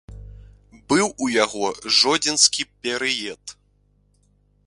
[0.93, 1.65] Быў у яго
[1.99, 3.57] жодзінскі перыяд.